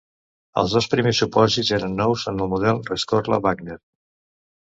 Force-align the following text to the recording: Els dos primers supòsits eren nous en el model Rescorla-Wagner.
Els 0.59 0.71
dos 0.75 0.87
primers 0.93 1.19
supòsits 1.23 1.69
eren 1.77 1.93
nous 1.99 2.25
en 2.33 2.43
el 2.45 2.51
model 2.53 2.81
Rescorla-Wagner. 2.89 3.77